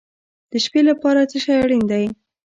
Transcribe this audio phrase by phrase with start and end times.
[0.51, 2.05] د شپې لپاره څه شی اړین دی؟